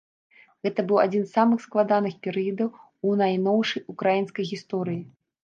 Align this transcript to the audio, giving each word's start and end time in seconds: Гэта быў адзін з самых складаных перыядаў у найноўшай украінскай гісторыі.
Гэта 0.67 0.83
быў 0.91 0.97
адзін 1.03 1.23
з 1.27 1.29
самых 1.37 1.59
складаных 1.65 2.15
перыядаў 2.23 2.73
у 3.11 3.13
найноўшай 3.21 3.87
украінскай 3.95 4.51
гісторыі. 4.55 5.01